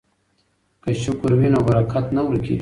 [0.83, 2.59] که شکر وي نو برکت نه ورکیږي.